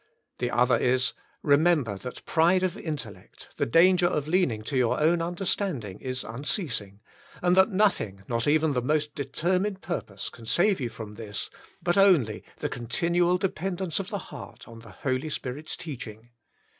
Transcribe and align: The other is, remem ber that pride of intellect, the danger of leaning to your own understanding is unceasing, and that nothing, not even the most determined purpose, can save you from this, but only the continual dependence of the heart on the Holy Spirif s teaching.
The 0.39 0.49
other 0.49 0.77
is, 0.77 1.13
remem 1.45 1.83
ber 1.83 1.95
that 1.99 2.25
pride 2.25 2.63
of 2.63 2.75
intellect, 2.75 3.49
the 3.57 3.67
danger 3.67 4.07
of 4.07 4.27
leaning 4.27 4.63
to 4.63 4.75
your 4.75 4.99
own 4.99 5.21
understanding 5.21 5.99
is 5.99 6.23
unceasing, 6.23 7.01
and 7.39 7.55
that 7.55 7.69
nothing, 7.69 8.23
not 8.27 8.47
even 8.47 8.73
the 8.73 8.81
most 8.81 9.13
determined 9.13 9.81
purpose, 9.83 10.29
can 10.29 10.47
save 10.47 10.81
you 10.81 10.89
from 10.89 11.13
this, 11.17 11.51
but 11.83 11.97
only 11.97 12.43
the 12.61 12.67
continual 12.67 13.37
dependence 13.37 13.99
of 13.99 14.09
the 14.09 14.17
heart 14.33 14.67
on 14.67 14.79
the 14.79 14.89
Holy 15.05 15.29
Spirif 15.29 15.67
s 15.67 15.77
teaching. 15.77 16.31